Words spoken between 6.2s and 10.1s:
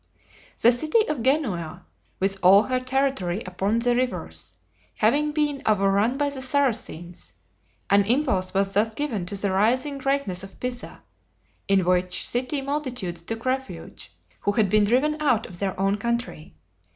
the Saracens, an impulse was thus given to the rising